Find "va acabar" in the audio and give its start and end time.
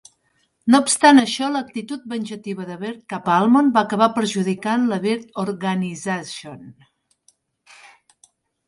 3.77-4.09